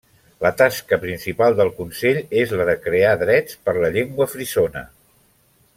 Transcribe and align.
La 0.43 0.51
tasca 0.61 0.97
principal 1.03 1.57
del 1.59 1.69
consell 1.81 2.17
és 2.45 2.55
la 2.61 2.67
de 2.71 2.75
crear 2.87 3.13
drets 3.25 3.61
per 3.69 3.77
la 3.85 3.93
llengua 3.97 4.29
frisona. 4.35 4.87